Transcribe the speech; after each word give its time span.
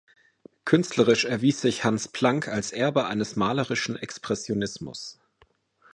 Künstlerisch 0.65 1.25
erwies 1.25 1.61
sich 1.61 1.83
Hans 1.83 2.07
Plank 2.07 2.47
als 2.47 2.71
Erbe 2.71 3.05
eines 3.05 3.35
malerischen 3.35 3.95
Expressionismus. 3.95 5.19